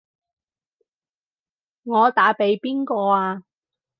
[1.83, 3.43] 我打畀邊個啊？